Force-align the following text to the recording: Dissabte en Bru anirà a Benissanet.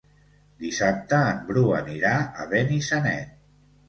Dissabte 0.61 1.19
en 1.33 1.43
Bru 1.49 1.65
anirà 1.79 2.13
a 2.21 2.47
Benissanet. 2.55 3.37